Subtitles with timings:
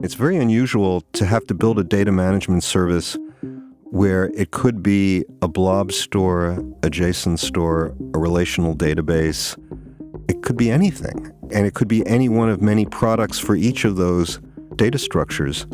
[0.00, 3.16] It's very unusual to have to build a data management service
[3.84, 9.56] where it could be a blob store, a JSON store, a relational database.
[10.28, 11.30] It could be anything.
[11.52, 14.40] And it could be any one of many products for each of those
[14.76, 15.66] data structures.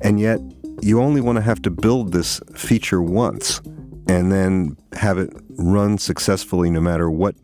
[0.00, 0.40] And yet,
[0.82, 3.60] you only want to have to build this feature once
[4.08, 7.36] and then have it run successfully no matter what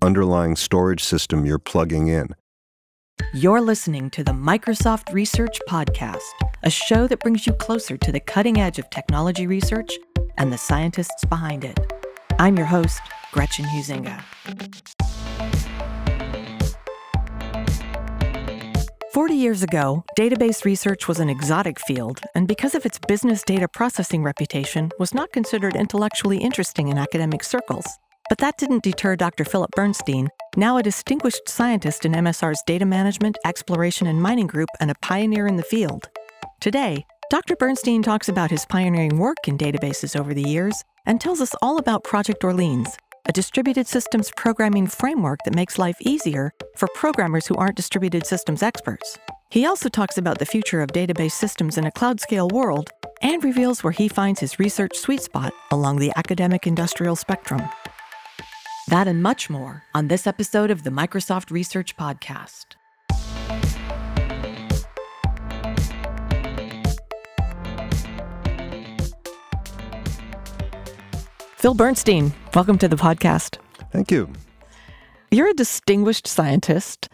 [0.00, 2.34] underlying storage system you're plugging in.
[3.32, 6.18] You're listening to the Microsoft Research Podcast,
[6.64, 9.98] a show that brings you closer to the cutting edge of technology research
[10.36, 11.78] and the scientists behind it.
[12.38, 13.00] I'm your host,
[13.32, 14.20] Gretchen Huizinga.
[19.12, 23.68] 40 years ago, database research was an exotic field, and because of its business data
[23.68, 27.86] processing reputation, was not considered intellectually interesting in academic circles.
[28.30, 29.44] But that didn't deter Dr.
[29.44, 34.88] Philip Bernstein, now a distinguished scientist in MSR's data management, exploration, and mining group and
[34.88, 36.08] a pioneer in the field.
[36.60, 37.56] Today, Dr.
[37.56, 41.78] Bernstein talks about his pioneering work in databases over the years and tells us all
[41.78, 47.56] about Project Orleans, a distributed systems programming framework that makes life easier for programmers who
[47.56, 49.18] aren't distributed systems experts.
[49.50, 52.90] He also talks about the future of database systems in a cloud scale world
[53.22, 57.62] and reveals where he finds his research sweet spot along the academic industrial spectrum.
[58.90, 62.74] That and much more on this episode of the Microsoft Research Podcast.
[71.54, 73.58] Phil Bernstein, welcome to the podcast.
[73.92, 74.28] Thank you.
[75.30, 77.08] You're a distinguished scientist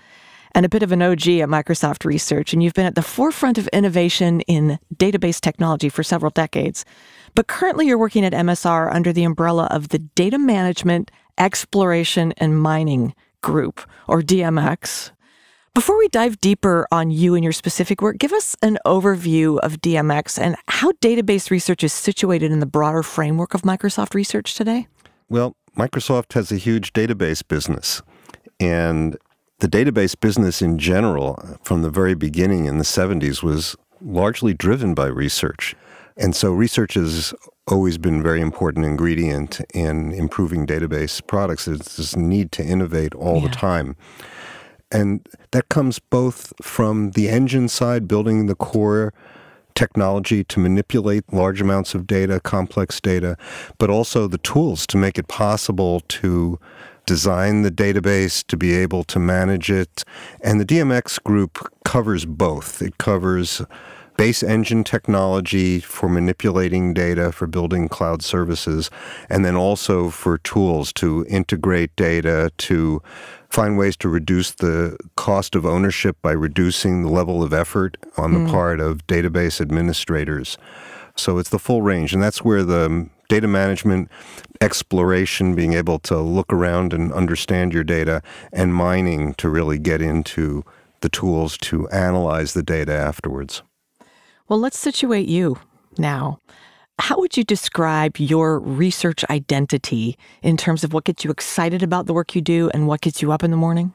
[0.53, 3.59] and a bit of an OG at Microsoft Research, and you've been at the forefront
[3.59, 6.87] of innovation in database technology for several decades.
[7.35, 12.61] But currently, you're working at MSR under the umbrella of the Data Management, Exploration, and
[12.61, 15.11] Mining Group, or DMX.
[15.75, 19.83] Before we dive deeper on you and your specific work, give us an overview of
[19.83, 24.87] DMX and how database research is situated in the broader framework of Microsoft Research today.
[25.29, 28.01] Well, Microsoft has a huge database business.
[28.59, 29.19] And
[29.59, 34.95] the database business in general, from the very beginning in the 70s, was largely driven
[34.95, 35.75] by research.
[36.17, 37.35] And so research has
[37.69, 41.67] always been very important ingredient in improving database products.
[41.67, 43.49] It's this need to innovate all yeah.
[43.49, 43.97] the time.
[44.93, 49.13] And that comes both from the engine side, building the core
[49.75, 53.37] technology to manipulate large amounts of data, complex data,
[53.79, 56.59] but also the tools to make it possible to
[57.05, 60.05] design the database, to be able to manage it.
[60.41, 62.81] And the DMX group covers both.
[62.81, 63.63] It covers
[64.17, 68.91] base engine technology for manipulating data, for building cloud services,
[69.29, 73.03] and then also for tools to integrate data, to
[73.51, 78.33] find ways to reduce the cost of ownership by reducing the level of effort on
[78.33, 78.51] the mm.
[78.51, 80.59] part of database administrators.
[81.17, 84.11] So it's the full range, and that's where the data management,
[84.61, 88.23] exploration, being able to look around and understand your data,
[88.53, 90.65] and mining to really get into
[91.01, 93.63] the tools to analyze the data afterwards.
[94.49, 95.59] Well, let's situate you
[95.99, 96.39] now.
[96.99, 102.07] How would you describe your research identity in terms of what gets you excited about
[102.07, 103.93] the work you do and what gets you up in the morning?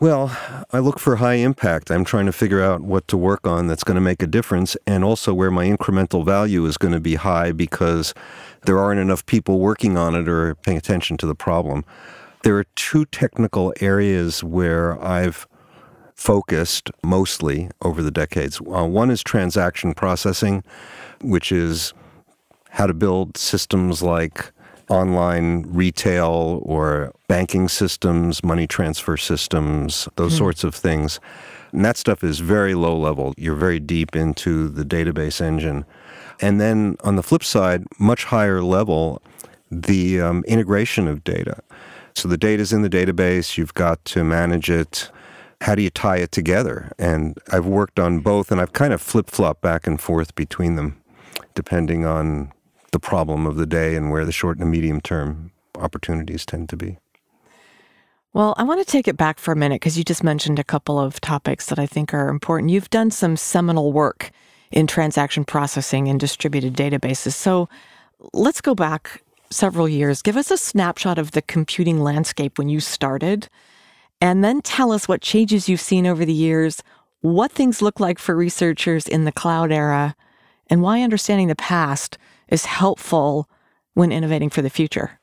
[0.00, 0.36] Well,
[0.72, 1.90] I look for high impact.
[1.90, 4.76] I'm trying to figure out what to work on that's going to make a difference
[4.86, 8.14] and also where my incremental value is going to be high because
[8.62, 11.84] there aren't enough people working on it or paying attention to the problem.
[12.44, 15.48] There are two technical areas where I've
[16.18, 18.60] focused mostly over the decades.
[18.60, 20.64] Uh, one is transaction processing,
[21.22, 21.94] which is
[22.70, 24.50] how to build systems like
[24.90, 30.38] online retail or banking systems, money transfer systems, those hmm.
[30.38, 31.20] sorts of things.
[31.70, 33.32] And that stuff is very low level.
[33.36, 35.84] You're very deep into the database engine.
[36.40, 39.22] And then on the flip side, much higher level,
[39.70, 41.62] the um, integration of data.
[42.16, 45.10] So the data is in the database, you've got to manage it,
[45.60, 46.92] how do you tie it together?
[46.98, 50.76] And I've worked on both, and I've kind of flip flop back and forth between
[50.76, 51.00] them,
[51.54, 52.52] depending on
[52.92, 56.76] the problem of the day and where the short and medium term opportunities tend to
[56.76, 56.98] be.
[58.32, 60.64] Well, I want to take it back for a minute because you just mentioned a
[60.64, 62.70] couple of topics that I think are important.
[62.70, 64.30] You've done some seminal work
[64.70, 67.32] in transaction processing and distributed databases.
[67.32, 67.68] So
[68.32, 70.22] let's go back several years.
[70.22, 73.48] Give us a snapshot of the computing landscape when you started
[74.20, 76.82] and then tell us what changes you've seen over the years,
[77.20, 80.16] what things look like for researchers in the cloud era,
[80.68, 82.18] and why understanding the past
[82.48, 83.48] is helpful
[83.94, 85.18] when innovating for the future.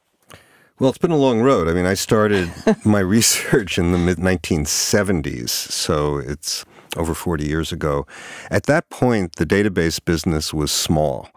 [0.77, 1.69] Well, it's been a long road.
[1.69, 2.51] I mean, I started
[2.85, 6.65] my research in the mid 1970s, so it's
[6.97, 8.05] over 40 years ago.
[8.51, 11.29] At that point, the database business was small.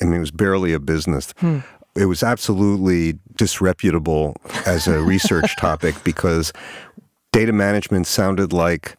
[0.00, 1.34] I mean, it was barely a business.
[1.38, 1.60] Hmm.
[1.96, 4.36] It was absolutely disreputable
[4.66, 6.52] as a research topic because
[7.34, 8.96] data management sounded like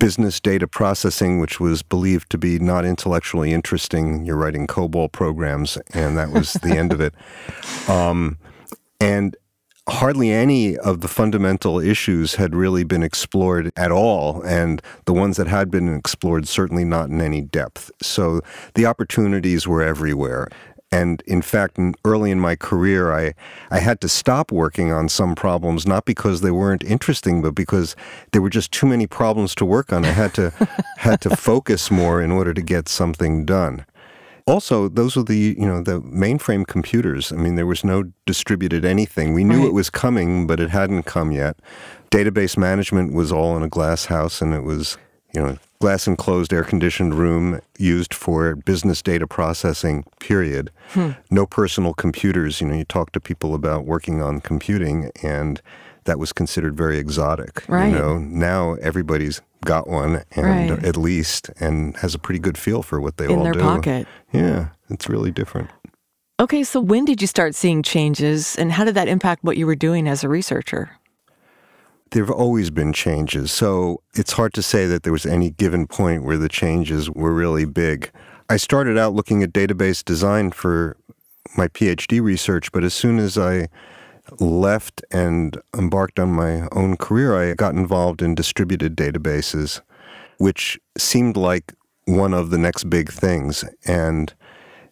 [0.00, 4.24] business data processing, which was believed to be not intellectually interesting.
[4.24, 7.14] You're writing COBOL programs, and that was the end of it.
[7.88, 8.38] Um,
[9.00, 9.36] and
[9.88, 15.36] hardly any of the fundamental issues had really been explored at all, and the ones
[15.36, 17.92] that had been explored certainly not in any depth.
[18.02, 18.40] So
[18.74, 20.48] the opportunities were everywhere.
[20.92, 23.34] And in fact, early in my career, I,
[23.70, 27.96] I had to stop working on some problems, not because they weren't interesting, but because
[28.32, 30.04] there were just too many problems to work on.
[30.04, 30.52] I had to,
[30.98, 33.84] had to focus more in order to get something done.
[34.48, 37.32] Also, those were the you know the mainframe computers.
[37.32, 39.34] I mean, there was no distributed anything.
[39.34, 39.66] We knew right.
[39.66, 41.58] it was coming, but it hadn't come yet.
[42.12, 44.98] Database management was all in a glass house, and it was
[45.34, 51.10] you know glass enclosed air conditioned room used for business data processing period hmm.
[51.30, 55.60] no personal computers you know you talk to people about working on computing and
[56.04, 57.88] that was considered very exotic right.
[57.88, 60.84] you know now everybody's got one and right.
[60.84, 63.60] at least and has a pretty good feel for what they in all their do.
[63.60, 64.06] pocket.
[64.32, 65.68] Yeah, it's really different.
[66.40, 69.66] Okay, so when did you start seeing changes and how did that impact what you
[69.66, 70.90] were doing as a researcher?
[72.10, 75.86] There have always been changes, so it's hard to say that there was any given
[75.86, 78.10] point where the changes were really big.
[78.48, 80.96] I started out looking at database design for
[81.56, 83.68] my PhD research, but as soon as I
[84.38, 89.80] left and embarked on my own career, I got involved in distributed databases,
[90.38, 91.74] which seemed like
[92.04, 93.64] one of the next big things.
[93.84, 94.32] And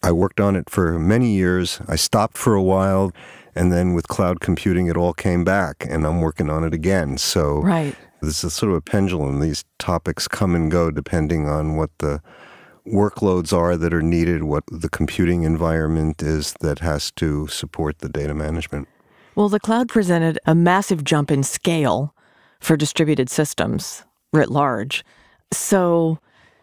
[0.03, 1.81] I worked on it for many years.
[1.89, 3.13] I stopped for a while,
[3.55, 7.19] and then with cloud computing, it all came back, and I'm working on it again.
[7.19, 7.95] So right.
[8.21, 9.41] this is sort of a pendulum.
[9.41, 12.21] These topics come and go depending on what the
[12.87, 18.09] workloads are that are needed, what the computing environment is that has to support the
[18.09, 18.89] data management.
[19.35, 22.15] Well, the cloud presented a massive jump in scale
[22.61, 25.05] for distributed systems writ large.
[25.53, 26.19] So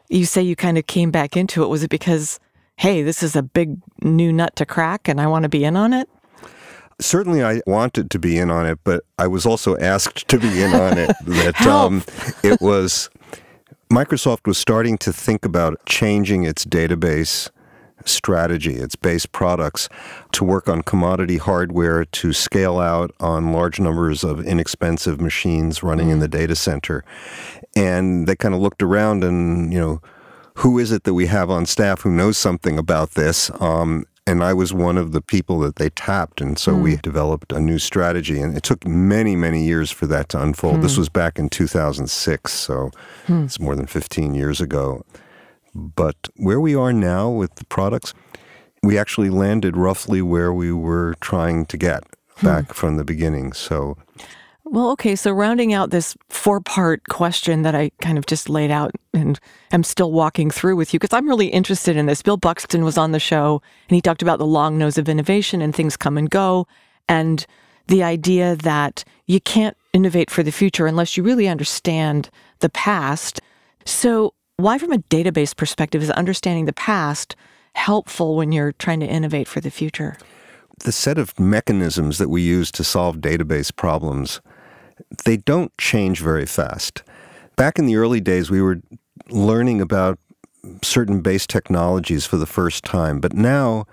[0.09, 1.67] you say you kind of came back into it.
[1.67, 2.39] Was it because,
[2.77, 5.75] hey, this is a big new nut to crack and I want to be in
[5.75, 6.09] on it?
[7.01, 10.61] Certainly, I wanted to be in on it, but I was also asked to be
[10.61, 11.11] in on it.
[11.25, 12.03] That um,
[12.43, 13.09] it was
[13.91, 17.49] Microsoft was starting to think about changing its database
[18.05, 19.89] strategy, its base products,
[20.31, 26.07] to work on commodity hardware to scale out on large numbers of inexpensive machines running
[26.07, 26.13] mm.
[26.13, 27.03] in the data center.
[27.75, 30.01] And they kind of looked around and, you know,
[30.55, 33.49] who is it that we have on staff who knows something about this?
[33.59, 36.41] Um, and I was one of the people that they tapped.
[36.41, 36.83] And so mm.
[36.83, 38.39] we developed a new strategy.
[38.39, 40.77] And it took many, many years for that to unfold.
[40.77, 40.81] Mm.
[40.83, 42.53] This was back in 2006.
[42.53, 42.91] So
[43.27, 43.45] mm.
[43.45, 45.03] it's more than 15 years ago.
[45.73, 48.13] But where we are now with the products,
[48.83, 52.03] we actually landed roughly where we were trying to get
[52.37, 52.45] hmm.
[52.45, 52.73] back hmm.
[52.73, 53.53] from the beginning.
[53.53, 53.95] So
[54.71, 55.17] well, okay.
[55.17, 59.37] So, rounding out this four part question that I kind of just laid out and
[59.73, 62.21] am still walking through with you, because I'm really interested in this.
[62.21, 65.61] Bill Buxton was on the show and he talked about the long nose of innovation
[65.61, 66.67] and things come and go,
[67.09, 67.45] and
[67.87, 72.29] the idea that you can't innovate for the future unless you really understand
[72.59, 73.41] the past.
[73.85, 77.35] So, why, from a database perspective, is understanding the past
[77.75, 80.15] helpful when you're trying to innovate for the future?
[80.85, 84.39] The set of mechanisms that we use to solve database problems,
[85.25, 87.03] they don't change very fast.
[87.55, 88.81] Back in the early days, we were
[89.29, 90.19] learning about
[90.83, 93.85] certain base technologies for the first time, but now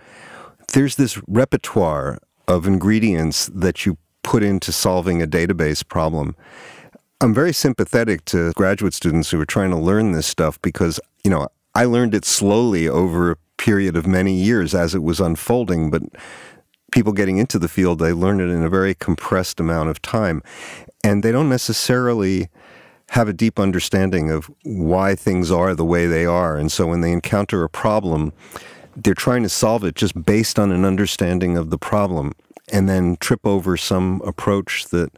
[0.73, 6.37] there's this repertoire of ingredients that you put into solving a database problem.
[7.21, 11.31] I'm very sympathetic to graduate students who are trying to learn this stuff because, you
[11.31, 15.91] know, I learned it slowly over a period of many years as it was unfolding,
[15.91, 16.03] but
[16.93, 20.43] people getting into the field, they learn it in a very compressed amount of time.
[21.05, 22.49] And they don't necessarily
[23.11, 26.57] have a deep understanding of why things are the way they are.
[26.57, 28.33] And so when they encounter a problem,
[28.97, 32.33] they're trying to solve it just based on an understanding of the problem
[32.71, 35.11] and then trip over some approach that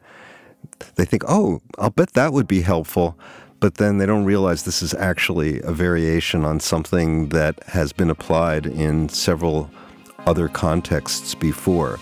[0.94, 3.18] they think, oh, I'll bet that would be helpful.
[3.58, 8.08] But then they don't realize this is actually a variation on something that has been
[8.08, 9.70] applied in several
[10.26, 11.98] other contexts before.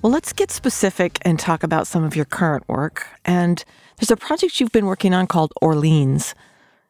[0.00, 3.06] Well, let's get specific and talk about some of your current work.
[3.24, 3.64] And
[3.98, 6.34] there's a project you've been working on called Orleans,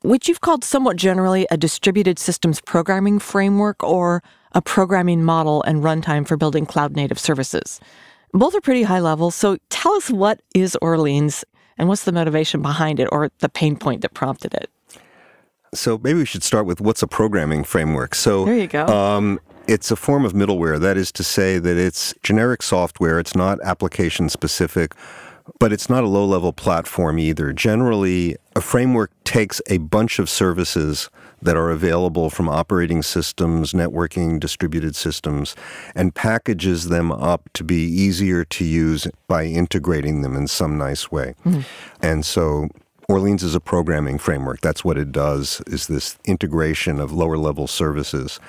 [0.02, 4.22] which you've called somewhat generally a distributed systems programming framework or
[4.52, 7.81] a programming model and runtime for building cloud native services.
[8.33, 9.31] Both are pretty high level.
[9.31, 11.45] So tell us what is Orleans
[11.78, 14.71] and what's the motivation behind it or the pain point that prompted it?
[15.75, 18.14] So maybe we should start with what's a programming framework.
[18.14, 18.87] So there you go.
[18.87, 20.81] Um, it's a form of middleware.
[20.81, 23.19] That is to say that it's generic software.
[23.19, 24.95] It's not application specific,
[25.59, 27.52] but it's not a low level platform either.
[27.52, 34.40] Generally, a framework takes a bunch of services that are available from operating systems, networking,
[34.40, 35.55] distributed systems,
[35.95, 41.12] and packages them up to be easier to use by integrating them in some nice
[41.12, 41.35] way.
[41.45, 41.64] Mm.
[42.00, 42.69] And so
[43.09, 44.61] Orleans is a programming framework.
[44.61, 48.40] That's what it does is this integration of lower level services.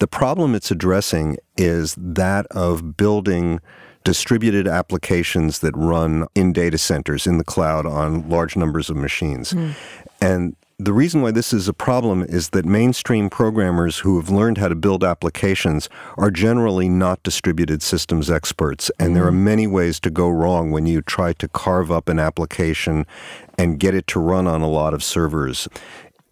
[0.00, 3.60] The problem it's addressing is that of building
[4.04, 9.52] distributed applications that run in data centers in the cloud on large numbers of machines.
[9.52, 9.74] Mm.
[10.20, 14.56] And the reason why this is a problem is that mainstream programmers who have learned
[14.56, 18.90] how to build applications are generally not distributed systems experts.
[18.98, 19.42] And there are mm.
[19.42, 23.06] many ways to go wrong when you try to carve up an application
[23.58, 25.68] and get it to run on a lot of servers.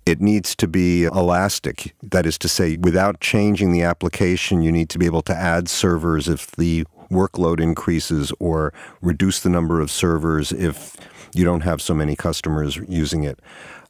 [0.06, 1.94] It needs to be elastic.
[2.02, 5.68] That is to say, without changing the application, you need to be able to add
[5.68, 10.96] servers if the workload increases or reduce the number of servers if
[11.34, 13.38] you don't have so many customers using it.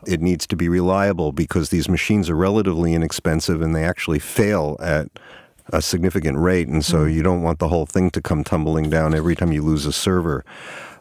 [0.07, 4.77] It needs to be reliable because these machines are relatively inexpensive and they actually fail
[4.81, 5.09] at
[5.73, 6.69] a significant rate.
[6.69, 7.13] And so mm.
[7.13, 9.93] you don't want the whole thing to come tumbling down every time you lose a
[9.93, 10.45] server.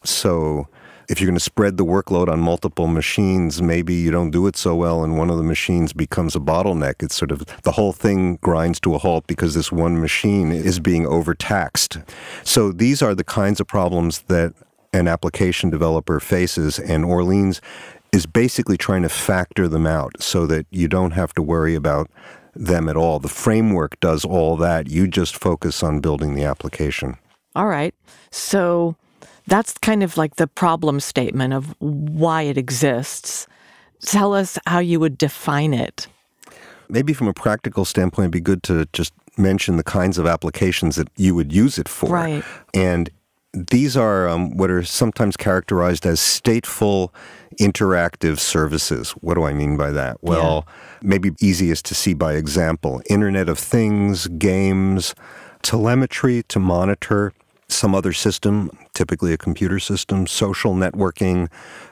[0.03, 0.67] So
[1.09, 4.57] if you're going to spread the workload on multiple machines, maybe you don't do it
[4.57, 7.01] so well and one of the machines becomes a bottleneck.
[7.01, 10.79] It's sort of the whole thing grinds to a halt because this one machine is
[10.79, 11.99] being overtaxed.
[12.43, 14.53] So these are the kinds of problems that
[14.93, 17.61] an application developer faces, and Orleans
[18.11, 22.09] is basically trying to factor them out so that you don't have to worry about
[22.55, 23.19] them at all.
[23.19, 24.89] The framework does all that.
[24.89, 27.17] You just focus on building the application.
[27.55, 27.93] All right.
[28.31, 28.95] So
[29.47, 33.47] that's kind of like the problem statement of why it exists.
[34.01, 36.07] Tell us how you would define it.
[36.89, 40.95] Maybe from a practical standpoint, it'd be good to just mention the kinds of applications
[40.95, 42.09] that you would use it for.
[42.09, 42.43] Right.
[42.73, 43.09] And
[43.53, 47.09] these are um, what are sometimes characterized as stateful
[47.59, 49.11] interactive services.
[49.11, 50.17] What do I mean by that?
[50.21, 50.73] Well, yeah.
[51.01, 55.15] maybe easiest to see by example Internet of Things, games,
[55.63, 57.33] telemetry to monitor
[57.69, 61.49] some other system, typically a computer system, social networking,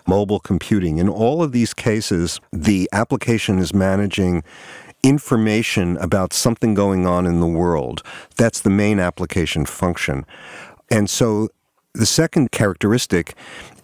[0.08, 0.98] mobile computing.
[0.98, 4.44] In all of these cases, the application is managing
[5.03, 8.01] information about something going on in the world.
[8.38, 10.25] That's the main application function.
[10.89, 11.50] And so
[11.94, 13.36] the second characteristic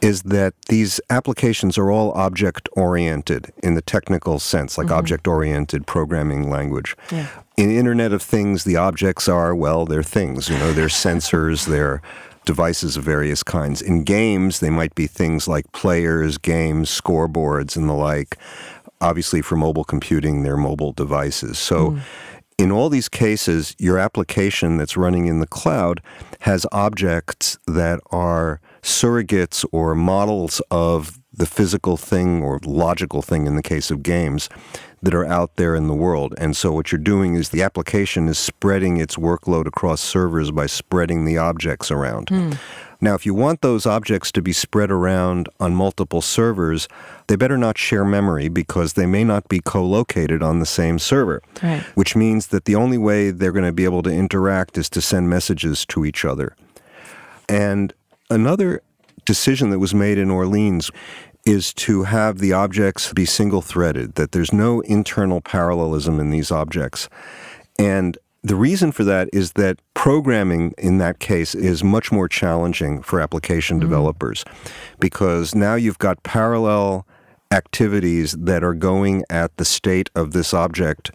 [0.01, 4.95] is that these applications are all object oriented in the technical sense, like mm-hmm.
[4.95, 6.95] object oriented programming language.
[7.11, 7.27] Yeah.
[7.57, 10.49] In Internet of Things, the objects are, well, they're things.
[10.49, 12.01] You know, they're sensors, they're
[12.45, 13.81] devices of various kinds.
[13.81, 18.37] In games, they might be things like players, games, scoreboards, and the like.
[18.99, 21.59] Obviously, for mobile computing, they're mobile devices.
[21.59, 22.01] So, mm
[22.61, 25.99] in all these cases, your application that's running in the cloud
[26.41, 33.55] has objects that are surrogates or models of the physical thing or logical thing in
[33.55, 34.49] the case of games
[35.01, 36.35] that are out there in the world.
[36.37, 40.65] And so what you're doing is the application is spreading its workload across servers by
[40.65, 42.27] spreading the objects around.
[42.27, 42.57] Mm.
[43.03, 46.87] Now, if you want those objects to be spread around on multiple servers,
[47.27, 50.99] they better not share memory because they may not be co located on the same
[50.99, 51.81] server, right.
[51.95, 55.01] which means that the only way they're going to be able to interact is to
[55.01, 56.55] send messages to each other.
[57.49, 57.91] And
[58.31, 58.81] another
[59.25, 60.89] decision that was made in Orleans
[61.45, 66.51] is to have the objects be single threaded, that there's no internal parallelism in these
[66.51, 67.09] objects.
[67.77, 73.01] And the reason for that is that programming in that case is much more challenging
[73.01, 73.87] for application mm-hmm.
[73.87, 74.43] developers
[74.99, 77.05] because now you've got parallel
[77.51, 81.11] activities that are going at the state of this object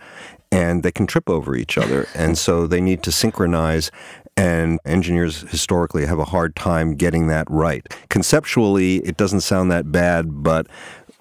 [0.53, 2.07] and they can trip over each other.
[2.15, 3.91] And so they need to synchronize
[4.37, 7.87] and engineers historically have a hard time getting that right.
[8.09, 10.67] Conceptually, it doesn't sound that bad, but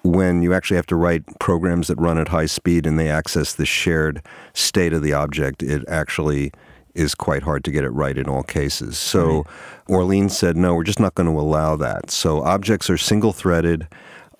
[0.02, 3.54] when you actually have to write programs that run at high speed and they access
[3.54, 6.52] the shared state of the object, it actually
[6.94, 8.96] is quite hard to get it right in all cases.
[8.96, 9.46] So right.
[9.88, 12.10] Orleans said, no, we're just not going to allow that.
[12.10, 13.86] So objects are single threaded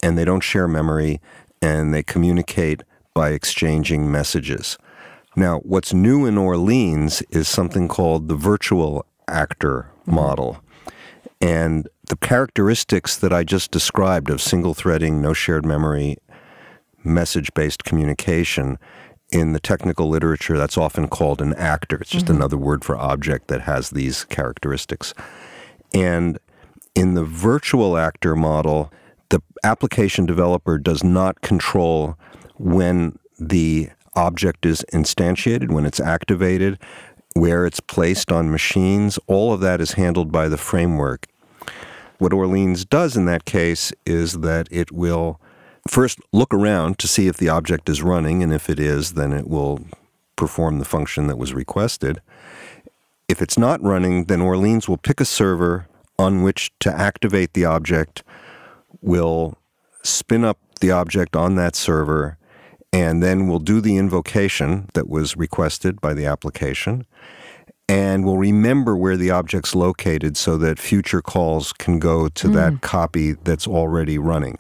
[0.03, 1.21] and they don't share memory
[1.61, 4.79] and they communicate by exchanging messages.
[5.39, 10.63] Now, what's new in Orleans is something called the virtual actor model.
[11.43, 16.17] And the characteristics that I just described of single threading, no shared memory,
[17.05, 18.79] message based communication,
[19.31, 21.97] in the technical literature, that's often called an actor.
[22.01, 22.37] It's just mm-hmm.
[22.37, 25.13] another word for object that has these characteristics.
[25.93, 26.39] And
[26.95, 28.93] in the virtual actor model,
[29.31, 32.17] the application developer does not control
[32.57, 36.79] when the object is instantiated, when it's activated,
[37.35, 39.19] where it's placed on machines.
[39.27, 41.27] All of that is handled by the framework.
[42.19, 45.39] What Orleans does in that case is that it will
[45.87, 49.33] first look around to see if the object is running, and if it is, then
[49.33, 49.81] it will
[50.35, 52.21] perform the function that was requested.
[53.29, 57.65] If it's not running, then Orleans will pick a server on which to activate the
[57.65, 58.23] object,
[59.03, 59.59] will
[60.03, 62.39] spin up the object on that server,
[62.97, 67.07] and then we'll do the invocation that was requested by the application.
[67.89, 72.55] And we'll remember where the object's located so that future calls can go to mm.
[72.55, 74.59] that copy that's already running.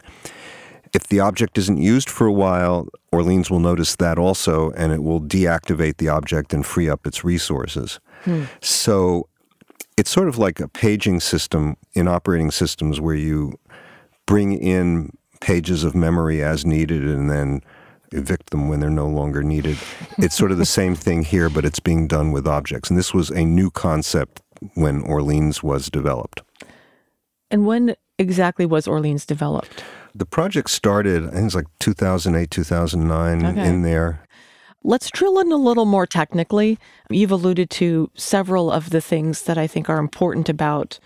[0.92, 5.02] If the object isn't used for a while, Orleans will notice that also, and it
[5.02, 8.00] will deactivate the object and free up its resources.
[8.24, 8.44] Hmm.
[8.60, 9.28] So
[9.96, 13.58] it's sort of like a paging system in operating systems where you
[14.26, 17.62] bring in pages of memory as needed and then
[18.12, 19.76] evict them when they're no longer needed.
[20.18, 22.90] It's sort of the same thing here, but it's being done with objects.
[22.90, 24.42] And this was a new concept
[24.74, 26.42] when Orleans was developed.
[27.50, 29.84] And when exactly was Orleans developed?
[30.14, 33.68] The project started, I think it's like 2008, 2009 okay.
[33.68, 34.26] in there.
[34.82, 36.78] Let's drill in a little more technically.
[37.10, 40.98] You've alluded to several of the things that I think are important about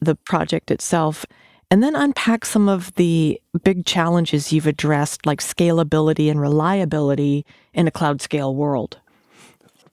[0.00, 1.24] the project itself,
[1.70, 7.44] and then unpack some of the big challenges you've addressed, like scalability and reliability
[7.74, 8.98] in a cloud scale world.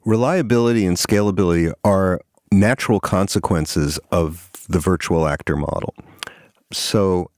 [0.05, 5.93] Reliability and scalability are natural consequences of the virtual actor model.
[6.71, 7.31] So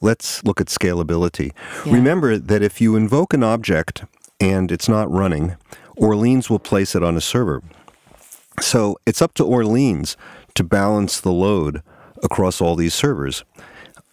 [0.00, 1.52] let's look at scalability.
[1.84, 1.94] Yeah.
[1.94, 4.04] Remember that if you invoke an object
[4.40, 5.56] and it's not running,
[5.96, 7.62] Orleans will place it on a server.
[8.60, 10.16] So it's up to Orleans
[10.54, 11.82] to balance the load
[12.22, 13.44] across all these servers.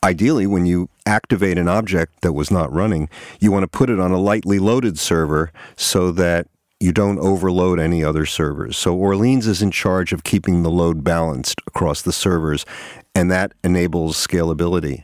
[0.03, 3.07] Ideally, when you activate an object that was not running,
[3.39, 6.47] you want to put it on a lightly loaded server so that
[6.79, 8.75] you don't overload any other servers.
[8.75, 12.65] So Orleans is in charge of keeping the load balanced across the servers,
[13.13, 15.03] and that enables scalability.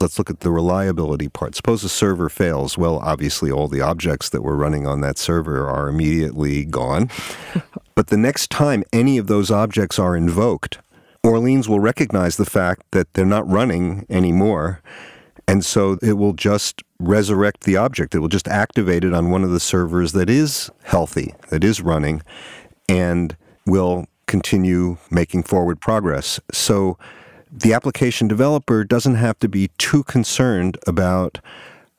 [0.00, 1.56] Let's look at the reliability part.
[1.56, 2.78] Suppose a server fails.
[2.78, 7.10] Well, obviously, all the objects that were running on that server are immediately gone.
[7.96, 10.78] but the next time any of those objects are invoked,
[11.22, 14.80] Orleans will recognize the fact that they're not running anymore.
[15.46, 18.14] And so it will just resurrect the object.
[18.14, 21.80] It will just activate it on one of the servers that is healthy, that is
[21.80, 22.22] running,
[22.88, 26.40] and will continue making forward progress.
[26.52, 26.96] So
[27.50, 31.40] the application developer doesn't have to be too concerned about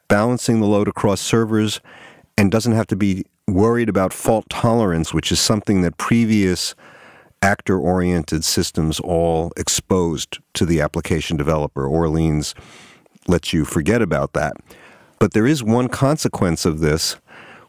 [0.08, 1.82] balancing the load across servers
[2.38, 6.74] and doesn't have to be worried about fault tolerance, which is something that previous
[7.42, 11.86] actor oriented systems all exposed to the application developer.
[11.88, 12.54] Orleans
[13.28, 14.54] lets you forget about that.
[15.20, 17.18] But there is one consequence of this,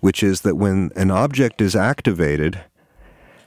[0.00, 2.60] which is that when an object is activated,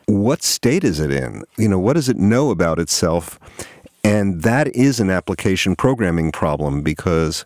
[0.05, 1.43] what state is it in?
[1.57, 3.39] You know, what does it know about itself?
[4.03, 7.45] And that is an application programming problem because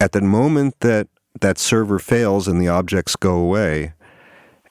[0.00, 1.06] at the moment that
[1.40, 3.92] that server fails and the objects go away,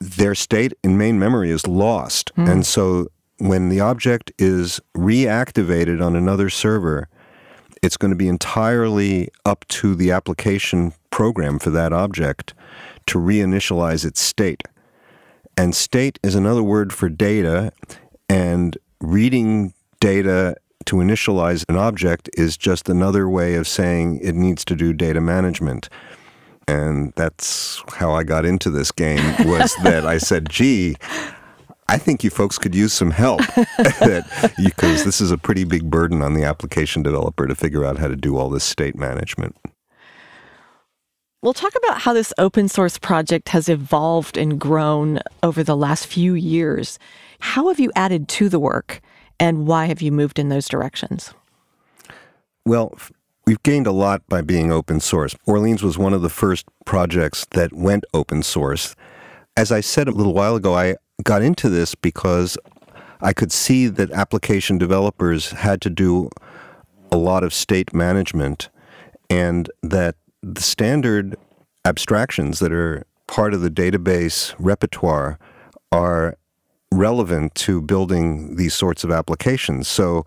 [0.02, 2.36] their state in main memory is lost.
[2.36, 2.52] Mm.
[2.52, 7.08] And so when the object is reactivated on another server,
[7.82, 12.54] it's going to be entirely up to the application program for that object
[13.06, 14.64] to reinitialize its state.
[15.56, 17.72] And state is another word for data,
[18.30, 24.64] and reading data to initialize an object is just another way of saying it needs
[24.66, 25.90] to do data management.
[26.68, 30.96] And that's how I got into this game was that I said, gee,
[31.90, 33.40] I think you folks could use some help
[34.58, 38.08] because this is a pretty big burden on the application developer to figure out how
[38.08, 39.56] to do all this state management.
[41.42, 46.08] We'll talk about how this open source project has evolved and grown over the last
[46.08, 47.00] few years.
[47.40, 49.00] How have you added to the work?
[49.40, 51.34] And why have you moved in those directions?
[52.66, 52.98] Well,
[53.46, 55.36] we've gained a lot by being open source.
[55.46, 58.96] Orleans was one of the first projects that went open source.
[59.56, 62.58] As I said a little while ago, I got into this because
[63.22, 66.30] I could see that application developers had to do
[67.12, 68.70] a lot of state management
[69.30, 71.36] and that the standard
[71.86, 75.40] abstractions that are part of the database repertoire
[75.92, 76.38] are
[76.92, 79.88] relevant to building these sorts of applications.
[79.88, 80.26] So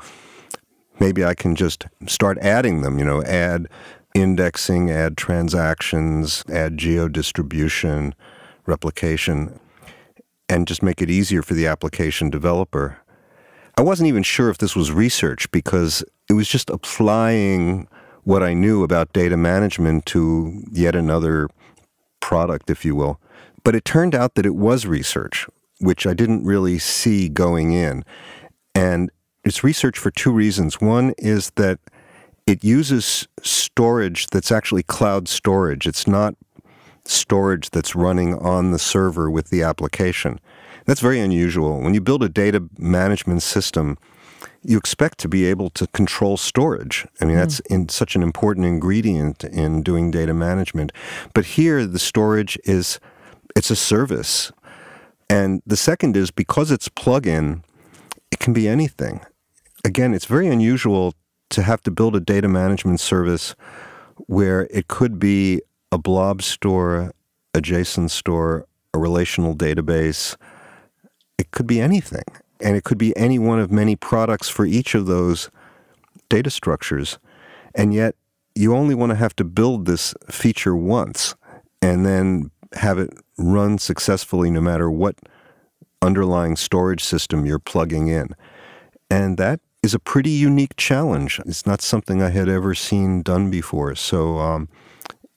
[0.98, 3.68] maybe I can just start adding them, you know, add
[4.14, 8.14] indexing, add transactions, add geo distribution,
[8.66, 9.58] replication,
[10.50, 12.98] and just make it easier for the application developer.
[13.78, 17.86] I wasn't even sure if this was research because it was just applying
[18.24, 21.48] what I knew about data management to yet another
[22.18, 23.20] product, if you will.
[23.62, 25.46] But it turned out that it was research,
[25.78, 28.04] which I didn't really see going in.
[28.74, 29.10] And
[29.44, 30.80] it's research for two reasons.
[30.80, 31.78] One is that
[32.46, 35.86] it uses storage that's actually cloud storage.
[35.86, 36.34] It's not
[37.04, 40.40] storage that's running on the server with the application.
[40.86, 41.80] That's very unusual.
[41.80, 43.98] When you build a data management system,
[44.62, 47.06] you expect to be able to control storage.
[47.20, 50.92] I mean, that's in such an important ingredient in doing data management.
[51.34, 53.00] But here, the storage is
[53.56, 54.52] it's a service.
[55.28, 57.62] And the second is because it's plug-in,
[58.30, 59.20] it can be anything.
[59.84, 61.14] Again, it's very unusual
[61.50, 63.54] to have to build a data management service
[64.26, 67.12] where it could be a blob store,
[67.54, 70.36] a JSON store, a relational database.
[71.38, 72.24] It could be anything.
[72.60, 75.50] And it could be any one of many products for each of those
[76.28, 77.18] data structures.
[77.74, 78.14] And yet,
[78.54, 81.34] you only want to have to build this feature once
[81.80, 85.16] and then have it run successfully no matter what
[86.02, 88.34] underlying storage system you're plugging in.
[89.10, 91.40] And that is a pretty unique challenge.
[91.46, 93.94] It's not something I had ever seen done before.
[93.94, 94.68] So um,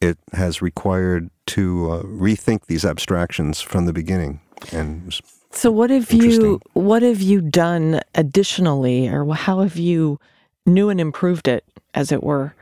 [0.04, 4.42] it has required to uh, rethink these abstractions from the beginning.
[4.72, 5.18] And
[5.52, 10.20] so, what have you what have you done additionally, or how have you
[10.66, 11.64] new and improved it,
[11.94, 12.54] as it were?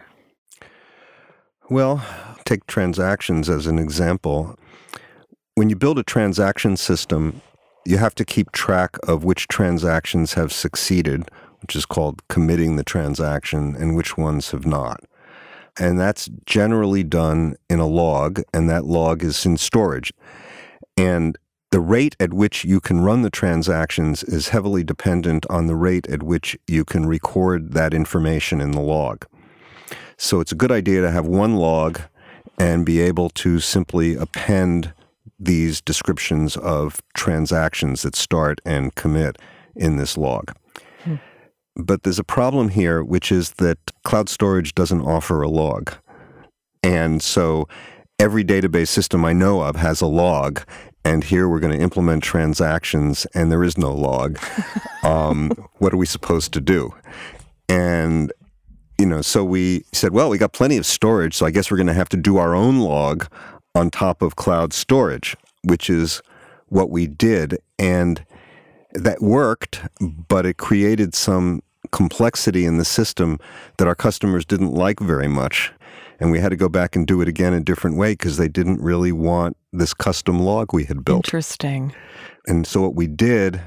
[1.70, 2.06] Well,
[2.46, 4.58] take transactions as an example.
[5.56, 7.42] When you build a transaction system,
[7.86, 11.30] you have to keep track of which transactions have succeeded,
[11.62, 15.02] which is called committing the transaction, and which ones have not.
[15.80, 20.12] And that's generally done in a log, and that log is in storage.
[20.98, 21.38] And
[21.72, 26.08] the rate at which you can run the transactions is heavily dependent on the rate
[26.10, 29.26] at which you can record that information in the log.
[30.18, 32.02] So it's a good idea to have one log
[32.60, 34.94] and be able to simply append
[35.40, 39.38] these descriptions of transactions that start and commit
[39.76, 40.54] in this log.
[41.76, 45.94] But there's a problem here, which is that cloud storage doesn't offer a log.
[46.84, 47.68] And so
[48.20, 50.62] every database system I know of has a log,
[51.06, 54.38] and here we're going to implement transactions, and there is no log.
[55.04, 56.94] um, what are we supposed to do?
[57.70, 58.34] And
[59.02, 61.78] you know, so we said, well, we got plenty of storage, so I guess we're
[61.78, 63.26] going to have to do our own log
[63.74, 66.22] on top of cloud storage, which is
[66.68, 67.58] what we did.
[67.80, 68.24] And
[68.94, 73.40] that worked, but it created some complexity in the system
[73.78, 75.72] that our customers didn't like very much.
[76.20, 78.48] And we had to go back and do it again a different way because they
[78.48, 81.26] didn't really want this custom log we had built.
[81.26, 81.94] Interesting.
[82.46, 83.60] And so what we did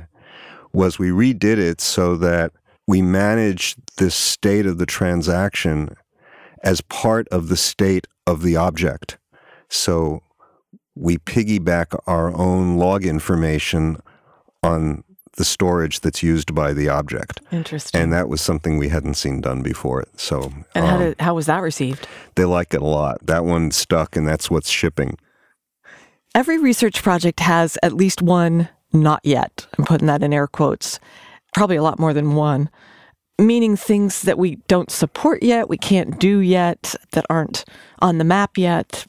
[0.73, 2.53] was we redid it so that
[2.87, 5.97] we managed this state of the transaction
[6.63, 9.19] as part of the state of the object.
[9.69, 10.23] So
[10.95, 13.99] we piggyback our own log information
[14.63, 15.03] on
[15.37, 17.41] the storage that's used by the object.
[17.51, 18.01] Interesting.
[18.01, 20.05] And that was something we hadn't seen done before.
[20.17, 22.07] So, and how, um, did, how was that received?
[22.35, 23.25] They like it a lot.
[23.27, 25.19] That one stuck, and that's what's shipping.
[26.35, 29.67] Every research project has at least one not yet.
[29.79, 30.99] I'm putting that in air quotes.
[31.53, 32.71] Probably a lot more than one.
[33.39, 37.65] Meaning things that we don't support yet, we can't do yet, that aren't
[38.01, 39.07] on the map yet.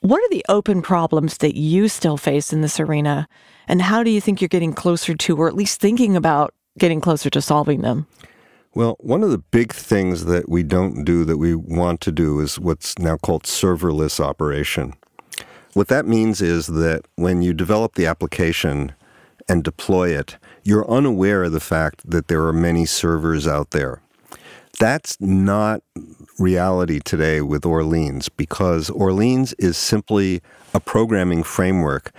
[0.00, 3.28] What are the open problems that you still face in this arena?
[3.68, 7.00] And how do you think you're getting closer to, or at least thinking about getting
[7.00, 8.06] closer to solving them?
[8.74, 12.40] Well, one of the big things that we don't do that we want to do
[12.40, 14.94] is what's now called serverless operation.
[15.74, 18.92] What that means is that when you develop the application
[19.48, 24.00] and deploy it, you're unaware of the fact that there are many servers out there.
[24.78, 25.82] That's not
[26.38, 30.40] reality today with Orleans because Orleans is simply
[30.72, 32.12] a programming framework.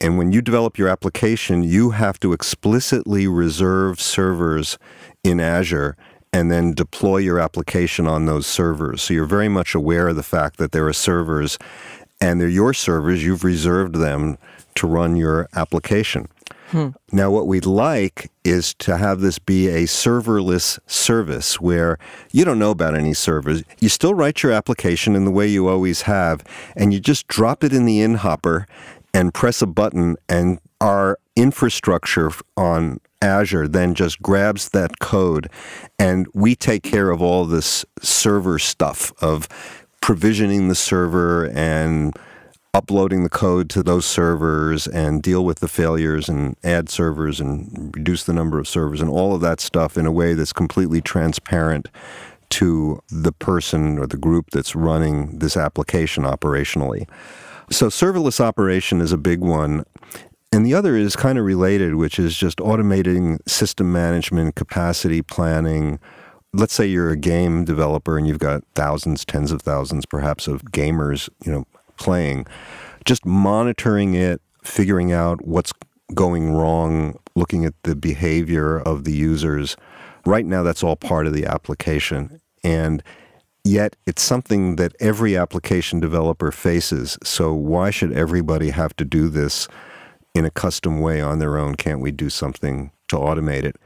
[0.00, 4.78] And when you develop your application, you have to explicitly reserve servers
[5.24, 5.96] in Azure
[6.32, 9.02] and then deploy your application on those servers.
[9.02, 11.58] So you're very much aware of the fact that there are servers
[12.20, 14.38] and they're your servers, you've reserved them
[14.74, 16.28] to run your application.
[16.70, 16.88] Hmm.
[17.12, 21.98] Now, what we'd like is to have this be a serverless service where
[22.30, 23.62] you don't know about any servers.
[23.80, 26.44] You still write your application in the way you always have,
[26.76, 28.66] and you just drop it in the in hopper,
[29.14, 35.50] and press a button, and our infrastructure on Azure then just grabs that code,
[35.98, 39.48] and we take care of all this server stuff of
[40.00, 42.16] provisioning the server and
[42.74, 47.92] uploading the code to those servers and deal with the failures and add servers and
[47.96, 51.00] reduce the number of servers and all of that stuff in a way that's completely
[51.00, 51.88] transparent
[52.50, 57.08] to the person or the group that's running this application operationally.
[57.70, 59.84] So, serverless operation is a big one.
[60.52, 65.98] And the other is kind of related, which is just automating system management, capacity planning.
[66.54, 70.62] Let's say you're a game developer and you've got thousands, tens of thousands perhaps of
[70.64, 71.66] gamers, you know,
[71.98, 72.46] playing.
[73.04, 75.72] Just monitoring it, figuring out what's
[76.14, 79.76] going wrong, looking at the behavior of the users.
[80.24, 82.40] Right now that's all part of the application.
[82.64, 83.02] And
[83.68, 87.18] yet it's something that every application developer faces.
[87.22, 89.68] So why should everybody have to do this?
[90.34, 91.74] in a custom way on their own?
[91.74, 93.76] Can't we do something to automate it?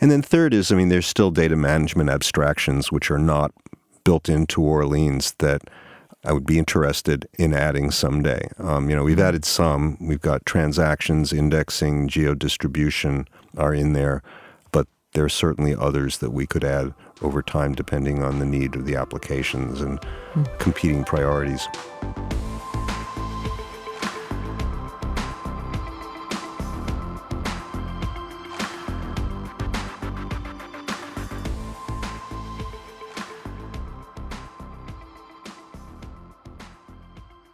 [0.00, 3.52] And then third is, I mean, there's still data management abstractions which are not
[4.04, 5.62] built into Orleans that
[6.24, 8.48] I would be interested in adding someday.
[8.58, 9.96] Um, you know, we've added some.
[10.00, 14.22] We've got transactions, indexing, geo-distribution are in there,
[14.72, 18.74] but there are certainly others that we could add over time depending on the need
[18.74, 20.00] of the applications and
[20.34, 20.58] mm.
[20.58, 21.66] competing priorities.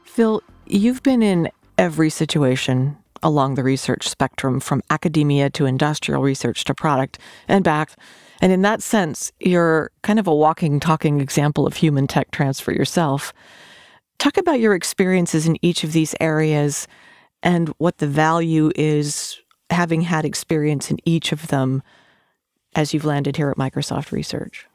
[0.05, 6.65] Phil, you've been in every situation along the research spectrum from academia to industrial research
[6.65, 7.97] to product and back.
[8.43, 12.73] And in that sense, you're kind of a walking, talking example of human tech transfer
[12.73, 13.33] yourself.
[14.19, 16.89] Talk about your experiences in each of these areas
[17.45, 19.39] and what the value is
[19.71, 21.85] having had experience in each of them
[22.75, 24.67] as you've landed here at Microsoft Research.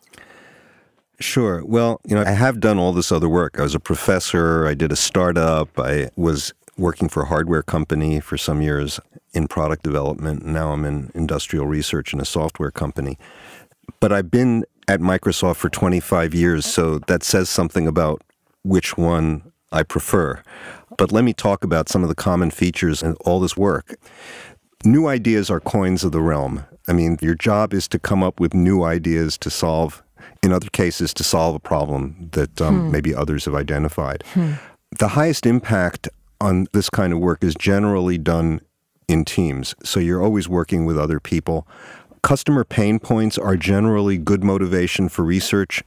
[1.19, 1.63] Sure.
[1.65, 3.59] Well, you know, I have done all this other work.
[3.59, 8.19] I was a professor, I did a startup, I was working for a hardware company
[8.19, 8.99] for some years
[9.33, 10.45] in product development.
[10.45, 13.17] Now I'm in industrial research in a software company.
[13.99, 18.21] But I've been at Microsoft for 25 years, so that says something about
[18.63, 20.41] which one I prefer.
[20.97, 23.95] But let me talk about some of the common features and all this work.
[24.85, 26.65] New ideas are coins of the realm.
[26.87, 30.03] I mean, your job is to come up with new ideas to solve
[30.43, 32.91] in other cases to solve a problem that um, hmm.
[32.91, 34.23] maybe others have identified.
[34.33, 34.53] Hmm.
[34.97, 36.07] The highest impact
[36.39, 38.61] on this kind of work is generally done
[39.07, 39.75] in teams.
[39.83, 41.67] So you're always working with other people.
[42.21, 45.83] Customer pain points are generally good motivation for research.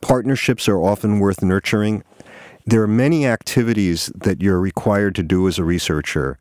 [0.00, 2.04] Partnerships are often worth nurturing.
[2.66, 6.38] There are many activities that you're required to do as a researcher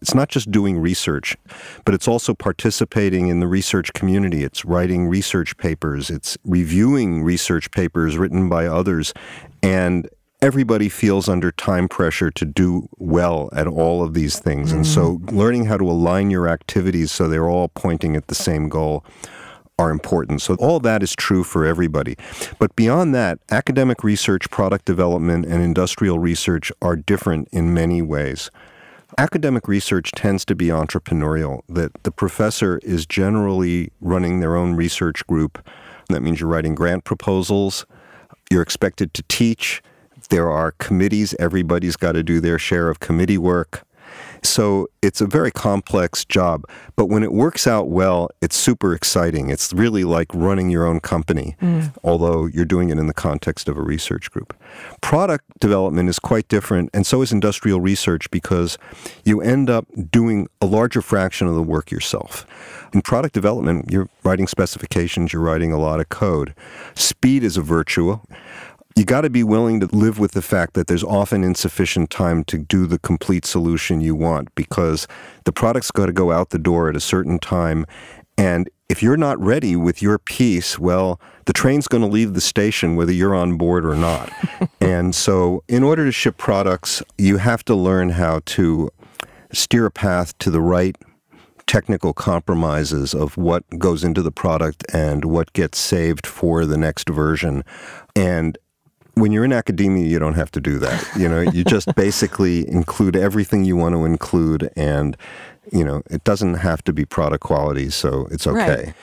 [0.00, 1.36] it's not just doing research,
[1.84, 4.44] but it's also participating in the research community.
[4.44, 9.12] It's writing research papers, it's reviewing research papers written by others,
[9.62, 10.08] and
[10.42, 14.72] everybody feels under time pressure to do well at all of these things.
[14.72, 14.76] Mm.
[14.76, 15.32] And so mm.
[15.32, 19.04] learning how to align your activities so they're all pointing at the same goal
[19.78, 20.42] are important.
[20.42, 22.16] So all that is true for everybody.
[22.58, 28.50] But beyond that, academic research, product development, and industrial research are different in many ways.
[29.18, 35.26] Academic research tends to be entrepreneurial, that the professor is generally running their own research
[35.26, 35.66] group.
[36.08, 37.86] That means you're writing grant proposals,
[38.50, 39.82] you're expected to teach.
[40.30, 43.84] There are committees, everybody's got to do their share of committee work.
[44.42, 46.64] So it's a very complex job.
[46.96, 49.50] But when it works out well, it's super exciting.
[49.50, 51.92] It's really like running your own company, mm.
[52.02, 54.56] although you're doing it in the context of a research group.
[55.00, 58.78] Product development is quite different, and so is industrial research because
[59.24, 62.46] you end up doing a larger fraction of the work yourself.
[62.92, 66.54] In product development, you're writing specifications, you're writing a lot of code.
[66.94, 68.18] Speed is a virtue
[68.96, 72.44] you got to be willing to live with the fact that there's often insufficient time
[72.44, 75.06] to do the complete solution you want because
[75.44, 77.86] the product's got to go out the door at a certain time.
[78.36, 82.40] And if you're not ready with your piece, well, the train's going to leave the
[82.40, 84.32] station whether you're on board or not.
[84.80, 88.90] and so, in order to ship products, you have to learn how to
[89.52, 90.96] steer a path to the right
[91.66, 97.08] technical compromises of what goes into the product and what gets saved for the next
[97.08, 97.62] version.
[98.16, 98.58] And
[99.14, 101.08] when you're in academia, you don't have to do that.
[101.16, 105.16] You know, you just basically include everything you want to include, and
[105.72, 108.84] you know, it doesn't have to be product quality, so it's okay.
[108.84, 108.94] Right.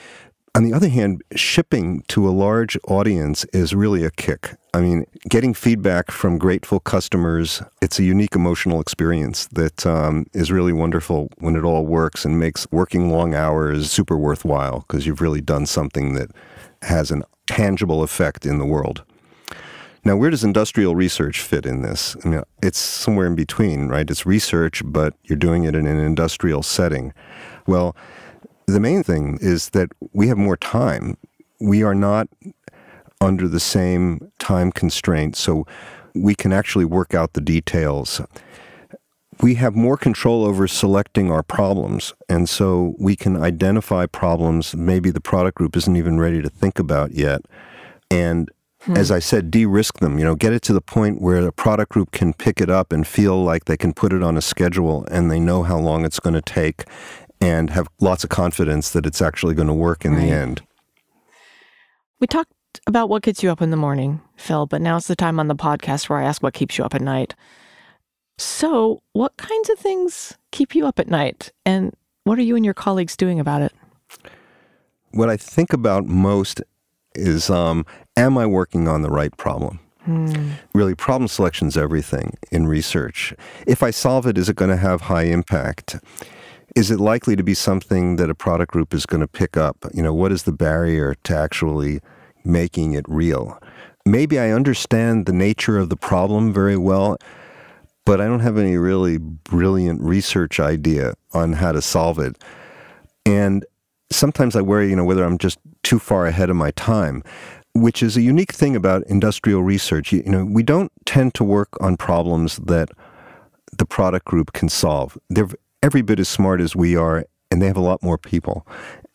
[0.55, 4.55] On the other hand, shipping to a large audience is really a kick.
[4.73, 10.51] I mean, getting feedback from grateful customers, it's a unique emotional experience that um, is
[10.51, 15.21] really wonderful when it all works and makes working long hours super worthwhile because you've
[15.21, 16.31] really done something that
[16.81, 19.03] has a tangible effect in the world.
[20.07, 22.15] Now, where does industrial research fit in this?
[22.23, 24.09] I mean, it's somewhere in between, right?
[24.09, 27.13] It's research, but you're doing it in an industrial setting.
[27.67, 27.93] Well,
[28.67, 31.17] the main thing is that we have more time.
[31.59, 32.29] We are not
[33.19, 35.67] under the same time constraint, so
[36.15, 38.21] we can actually work out the details.
[39.41, 45.11] We have more control over selecting our problems, and so we can identify problems maybe
[45.11, 47.41] the product group isn't even ready to think about yet.
[48.09, 48.49] And
[48.87, 48.95] Hmm.
[48.95, 50.17] As I said, de-risk them.
[50.17, 52.93] You know, get it to the point where the product group can pick it up
[52.93, 56.05] and feel like they can put it on a schedule and they know how long
[56.05, 56.85] it's going to take,
[57.41, 60.21] and have lots of confidence that it's actually going to work in right.
[60.21, 60.61] the end.
[62.19, 62.51] We talked
[62.87, 65.47] about what gets you up in the morning, Phil, but now it's the time on
[65.47, 67.35] the podcast where I ask what keeps you up at night.
[68.37, 72.63] So, what kinds of things keep you up at night, and what are you and
[72.63, 73.73] your colleagues doing about it?
[75.11, 76.61] What I think about most
[77.17, 79.79] is um, am I working on the right problem?
[80.03, 80.51] Hmm.
[80.73, 83.33] Really, problem selection is everything in research.
[83.65, 85.97] If I solve it, is it going to have high impact?
[86.75, 89.85] Is it likely to be something that a product group is going to pick up?
[89.93, 91.99] You know, what is the barrier to actually
[92.45, 93.59] making it real?
[94.05, 97.17] Maybe I understand the nature of the problem very well,
[98.05, 102.41] but I don't have any really brilliant research idea on how to solve it.
[103.25, 103.65] And
[104.09, 107.23] sometimes I worry, you know, whether I'm just too far ahead of my time,
[107.73, 110.11] which is a unique thing about industrial research.
[110.11, 112.89] You, you know, we don't tend to work on problems that
[113.77, 115.17] the product group can solve.
[115.29, 115.49] They're
[115.83, 118.65] every bit as smart as we are, and they have a lot more people.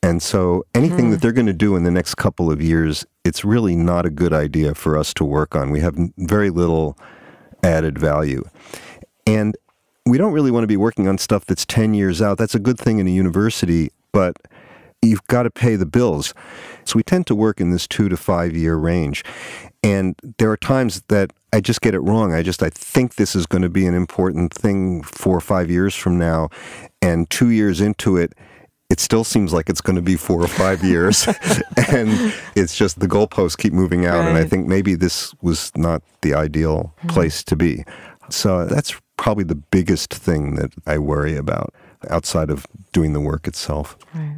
[0.02, 1.10] And so anything mm.
[1.12, 4.10] that they're going to do in the next couple of years, it's really not a
[4.10, 5.70] good idea for us to work on.
[5.70, 6.98] We have very little
[7.62, 8.42] added value.
[9.26, 9.56] And
[10.04, 12.38] we don't really want to be working on stuff that's 10 years out.
[12.38, 14.36] That's a good thing in a university, but
[15.02, 16.32] you've got to pay the bills.
[16.84, 19.24] So we tend to work in this two to five year range.
[19.82, 22.32] And there are times that I just get it wrong.
[22.32, 25.70] I just I think this is going to be an important thing four or five
[25.70, 26.48] years from now,
[27.02, 28.32] and two years into it,
[28.88, 31.26] it still seems like it's going to be four or five years,
[31.88, 34.20] and it's just the goalposts keep moving out.
[34.20, 34.28] Right.
[34.28, 37.08] And I think maybe this was not the ideal mm-hmm.
[37.08, 37.84] place to be.
[38.28, 41.74] So that's probably the biggest thing that I worry about
[42.10, 43.96] outside of doing the work itself.
[44.14, 44.36] Right.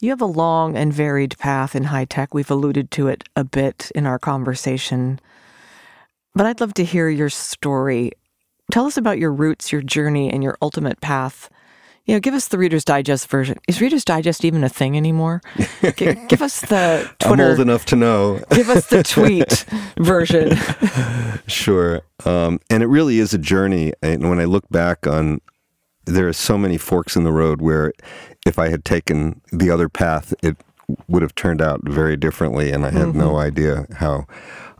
[0.00, 2.32] You have a long and varied path in high tech.
[2.32, 5.18] We've alluded to it a bit in our conversation.
[6.34, 8.12] But I'd love to hear your story.
[8.70, 11.50] Tell us about your roots, your journey, and your ultimate path.
[12.04, 13.58] You know, give us the Reader's Digest version.
[13.66, 15.42] Is Reader's Digest even a thing anymore?
[15.82, 17.42] G- give us the Twitter.
[17.42, 18.40] I'm old enough to know.
[18.50, 19.64] give us the tweet
[19.98, 20.56] version.
[21.48, 22.02] sure.
[22.24, 23.92] Um, and it really is a journey.
[24.00, 25.40] And when I look back on,
[26.06, 27.92] there are so many forks in the road where
[28.48, 30.56] if I had taken the other path, it
[31.06, 33.18] would have turned out very differently, and I had mm-hmm.
[33.18, 34.26] no idea how.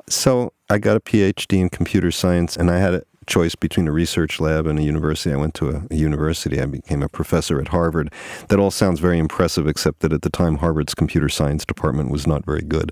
[0.09, 3.93] So I got a PhD in computer science, and I had a choice between a
[3.93, 5.33] research lab and a university.
[5.33, 6.61] I went to a, a, university.
[6.61, 8.11] I became a professor at Harvard.
[8.49, 12.27] That all sounds very impressive, except that at the time Harvard's computer science department was
[12.27, 12.91] not very good,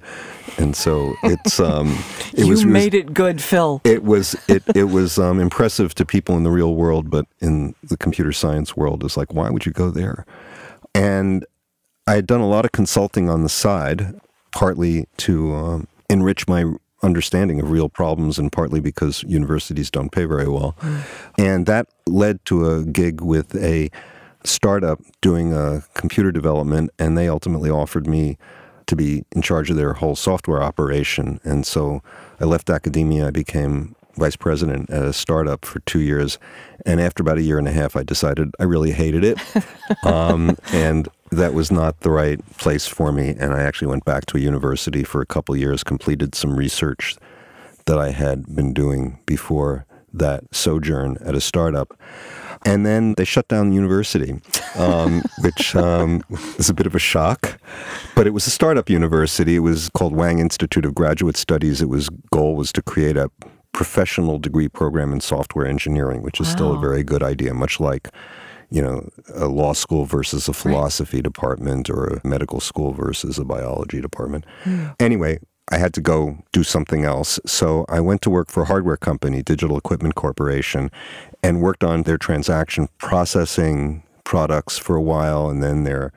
[0.59, 1.99] and so it's um,
[2.35, 3.81] it you was made it good, Phil.
[3.83, 7.75] It was it it was um, impressive to people in the real world, but in
[7.83, 10.27] the computer science world, it's like why would you go there?
[10.96, 11.44] And
[12.06, 14.18] I had done a lot of consulting on the side,
[14.52, 16.64] partly to um, enrich my
[17.02, 20.76] understanding of real problems and partly because universities don't pay very well.
[21.37, 23.90] And that led to a gig with a
[24.44, 28.38] startup doing a computer development, and they ultimately offered me
[28.87, 31.40] to be in charge of their whole software operation.
[31.42, 32.02] And so
[32.40, 36.38] I left academia, I became vice president at a startup for two years.
[36.85, 39.38] And after about a year and a half, I decided I really hated it.
[40.05, 43.31] um, and that was not the right place for me.
[43.38, 47.16] And I actually went back to a university for a couple years, completed some research
[47.87, 51.98] that I had been doing before that sojourn at a startup.
[52.64, 54.40] And then they shut down the university,
[54.76, 56.22] um, which um,
[56.57, 57.61] was a bit of a shock.
[58.14, 59.57] But it was a startup university.
[59.57, 61.80] It was called Wang Institute of Graduate Studies.
[61.80, 63.30] It was goal was to create a
[63.77, 66.53] professional degree program in software engineering, which is wow.
[66.55, 68.09] still a very good idea, much like
[68.68, 71.24] you know, a law school versus a philosophy right.
[71.24, 74.45] department or a medical school versus a biology department.
[74.64, 74.97] Mm.
[74.99, 75.39] Anyway,
[75.70, 77.39] I had to go do something else.
[77.47, 80.91] So I went to work for a hardware company, Digital Equipment Corporation,
[81.45, 86.12] and worked on their transaction processing products for a while and then their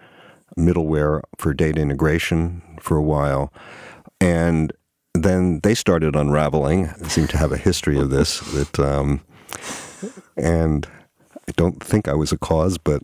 [0.57, 3.53] middleware for data integration for a while.
[4.19, 4.73] And
[5.23, 6.93] then they started unraveling.
[6.99, 8.39] They seem to have a history of this.
[8.51, 9.21] That um,
[10.37, 10.87] and
[11.47, 13.03] I don't think I was a cause, but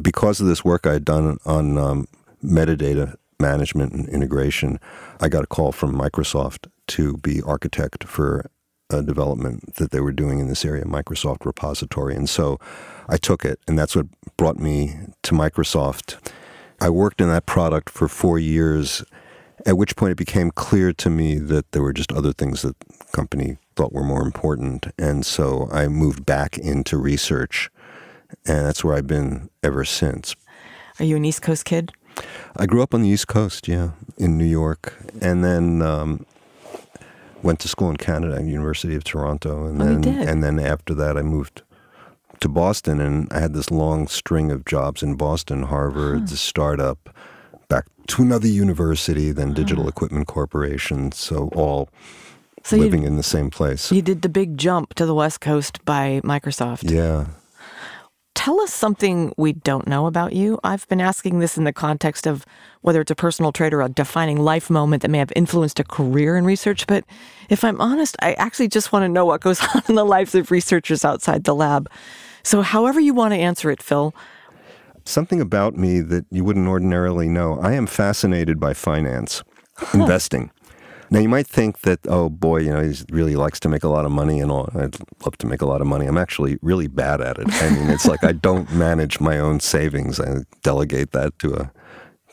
[0.00, 2.08] because of this work I had done on um,
[2.42, 4.78] metadata management and integration,
[5.20, 8.50] I got a call from Microsoft to be architect for
[8.90, 12.14] a development that they were doing in this area, Microsoft Repository.
[12.14, 12.58] And so
[13.08, 14.06] I took it, and that's what
[14.36, 16.18] brought me to Microsoft.
[16.80, 19.04] I worked in that product for four years,
[19.66, 22.78] at which point it became clear to me that there were just other things that
[22.80, 24.86] the company thought were more important.
[24.98, 27.70] And so I moved back into research,
[28.46, 30.34] and that's where I've been ever since.
[30.98, 31.92] Are you an East Coast kid?
[32.56, 36.26] I grew up on the East Coast, yeah, in New York, and then um,
[37.42, 41.16] went to school in Canada, University of Toronto, and Oh, then and then after that,
[41.16, 41.62] I moved
[42.40, 47.08] to Boston, and I had this long string of jobs in Boston, Harvard, the startup,
[47.70, 49.54] back to another university, then ah.
[49.54, 51.12] Digital Equipment Corporation.
[51.12, 51.88] So all
[52.62, 53.90] So living you, in the same place.
[53.90, 56.90] you did the big jump to the West Coast by Microsoft.
[56.90, 57.28] Yeah.
[58.34, 60.58] Tell us something we don't know about you.
[60.64, 62.46] I've been asking this in the context of
[62.80, 65.84] whether it's a personal trait or a defining life moment that may have influenced a
[65.84, 66.86] career in research.
[66.86, 67.04] But
[67.50, 70.34] if I'm honest, I actually just want to know what goes on in the lives
[70.34, 71.90] of researchers outside the lab.
[72.42, 74.14] So, however you want to answer it, Phil,
[75.04, 77.58] Something about me that you wouldn't ordinarily know.
[77.60, 79.42] I am fascinated by finance,
[79.94, 80.50] investing.
[81.12, 83.88] Now, you might think that, oh boy, you know, he really likes to make a
[83.88, 84.70] lot of money and all.
[84.74, 86.06] I'd love to make a lot of money.
[86.06, 87.52] I'm actually really bad at it.
[87.52, 91.72] I mean, it's like I don't manage my own savings, I delegate that to a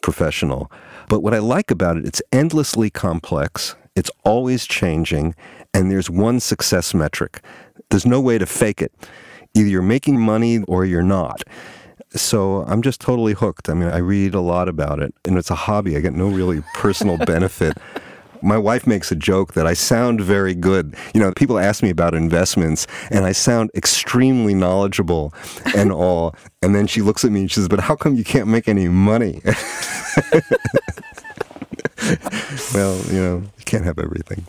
[0.03, 0.72] professional.
[1.09, 5.34] But what I like about it, it's endlessly complex, it's always changing,
[5.74, 7.41] and there's one success metric.
[7.89, 8.93] There's no way to fake it.
[9.55, 11.43] Either you're making money or you're not.
[12.12, 13.70] So I'm just totally hooked.
[13.70, 15.97] I mean, I read a lot about it, and it's a hobby.
[15.97, 17.78] I get no really personal benefit.
[18.41, 20.95] My wife makes a joke that I sound very good.
[21.14, 25.34] You know, people ask me about investments, and I sound extremely knowledgeable
[25.76, 26.36] and all.
[26.62, 28.68] And then she looks at me and she says, But how come you can't make
[28.68, 29.41] any money?
[32.74, 34.45] well, you know, you can't have everything.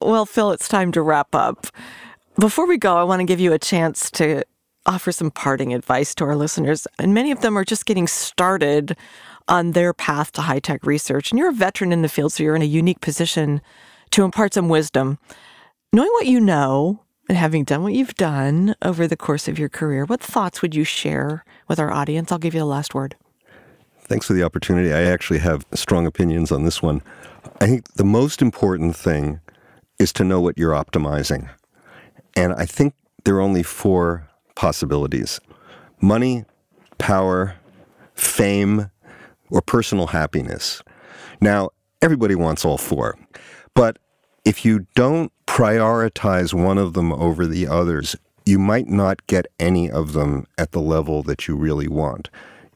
[0.00, 1.66] well, Phil, it's time to wrap up.
[2.38, 4.42] Before we go, I want to give you a chance to
[4.86, 6.86] offer some parting advice to our listeners.
[6.98, 8.96] And many of them are just getting started
[9.48, 11.30] on their path to high tech research.
[11.30, 13.60] And you're a veteran in the field, so you're in a unique position
[14.10, 15.18] to impart some wisdom.
[15.92, 19.68] Knowing what you know and having done what you've done over the course of your
[19.68, 22.30] career, what thoughts would you share with our audience?
[22.30, 23.16] I'll give you the last word.
[24.02, 24.92] Thanks for the opportunity.
[24.92, 27.02] I actually have strong opinions on this one.
[27.60, 29.40] I think the most important thing
[29.98, 31.48] is to know what you're optimizing.
[32.34, 34.29] And I think there are only four
[34.60, 35.40] possibilities
[36.02, 36.44] money,
[36.98, 37.56] power,
[38.12, 38.90] fame,
[39.50, 40.82] or personal happiness.
[41.40, 41.70] Now,
[42.02, 43.18] everybody wants all four.
[43.74, 43.98] But
[44.44, 49.90] if you don't prioritize one of them over the others, you might not get any
[49.90, 52.28] of them at the level that you really want.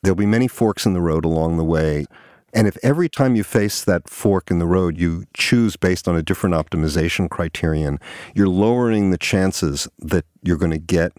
[0.02, 2.06] There'll be many forks in the road along the way.
[2.54, 6.16] And if every time you face that fork in the road, you choose based on
[6.16, 7.98] a different optimization criterion,
[8.34, 11.12] you're lowering the chances that you're going to get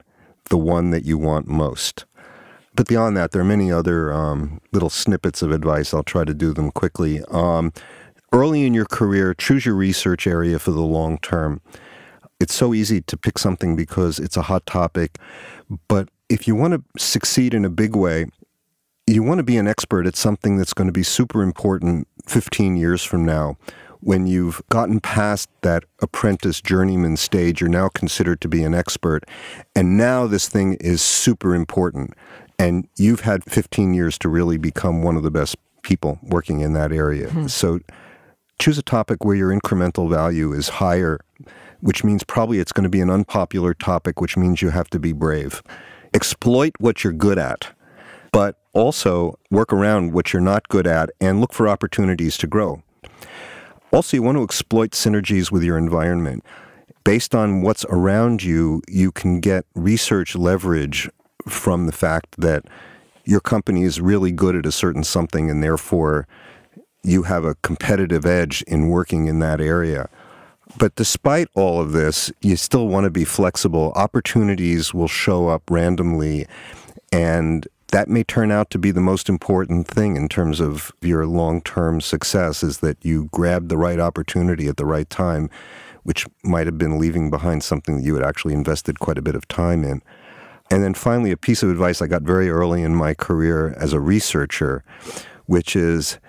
[0.49, 2.05] the one that you want most.
[2.75, 5.93] But beyond that, there are many other um, little snippets of advice.
[5.93, 7.21] I'll try to do them quickly.
[7.31, 7.71] Um,
[8.33, 11.61] early in your career, choose your research area for the long term.
[12.39, 15.17] It's so easy to pick something because it's a hot topic.
[15.87, 18.25] But if you want to succeed in a big way,
[19.07, 22.75] you want to be an expert at something that's going to be super important 15
[22.75, 23.57] years from now.
[24.01, 29.25] When you've gotten past that apprentice journeyman stage, you're now considered to be an expert.
[29.75, 32.13] And now this thing is super important.
[32.57, 36.73] And you've had 15 years to really become one of the best people working in
[36.73, 37.29] that area.
[37.29, 37.47] Hmm.
[37.47, 37.79] So
[38.59, 41.19] choose a topic where your incremental value is higher,
[41.81, 44.99] which means probably it's going to be an unpopular topic, which means you have to
[44.99, 45.61] be brave.
[46.13, 47.73] Exploit what you're good at,
[48.31, 52.81] but also work around what you're not good at and look for opportunities to grow.
[53.95, 56.43] Also, you want to exploit synergies with your environment.
[57.05, 61.09] Based on what's around you, you can get research leverage
[61.47, 62.65] from the fact that
[63.23, 66.27] your company is really good at a certain something and therefore
[67.03, 70.09] you have a competitive edge in working in that area.
[70.77, 73.93] But despite all of this, you still want to be flexible.
[73.95, 76.47] Opportunities will show up randomly,
[77.13, 77.65] and
[77.95, 81.61] that may turn out to be the most important thing in terms of your long
[81.61, 85.49] term success is that you grab the right opportunity at the right time,
[86.03, 89.33] which might have been leaving behind something that you had actually invested quite a bit
[89.33, 90.01] of time in.
[90.69, 93.93] And then finally, a piece of advice I got very early in my career as
[93.93, 94.83] a researcher,
[95.45, 96.19] which is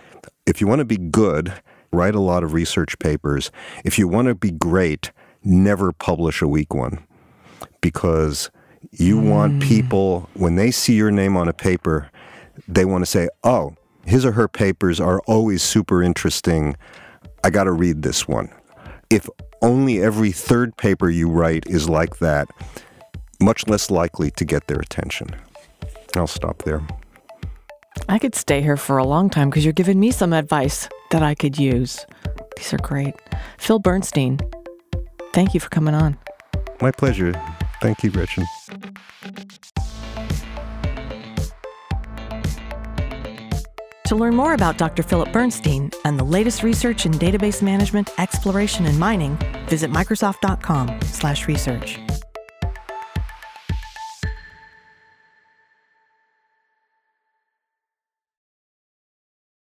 [0.47, 1.53] if you want to be good,
[1.91, 3.51] write a lot of research papers.
[3.85, 5.11] If you want to be great,
[5.43, 7.05] never publish a weak one
[7.81, 8.53] because
[8.93, 9.31] you mm.
[9.31, 12.11] want people, when they see your name on a paper,
[12.69, 13.75] they want to say, oh,
[14.05, 16.77] his or her papers are always super interesting.
[17.45, 18.49] I got to read this one.
[19.11, 19.29] If
[19.63, 22.49] only every third paper you write is like that,
[23.41, 25.29] much less likely to get their attention.
[26.15, 26.83] I'll stop there.
[28.09, 31.23] I could stay here for a long time because you're giving me some advice that
[31.23, 32.05] I could use.
[32.57, 33.15] These are great.
[33.59, 34.39] Phil Bernstein,
[35.33, 36.17] thank you for coming on.
[36.81, 37.33] My pleasure.
[37.87, 38.45] Thank you, Gretchen.
[44.07, 45.05] To learn more about Dr.
[45.05, 52.01] Philip Bernstein and the latest research in database management, exploration, and mining, visit microsoft.com/research.